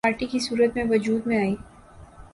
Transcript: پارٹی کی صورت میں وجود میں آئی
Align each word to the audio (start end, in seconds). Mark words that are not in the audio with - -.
پارٹی 0.03 0.25
کی 0.25 0.39
صورت 0.39 0.75
میں 0.75 0.83
وجود 0.89 1.27
میں 1.27 1.37
آئی 1.37 1.55